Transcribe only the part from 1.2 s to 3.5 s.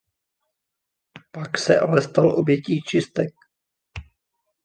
Pak se ale stal obětí čistek.